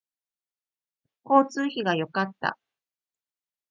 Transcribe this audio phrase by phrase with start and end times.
[1.25, 2.57] 交通費が良かった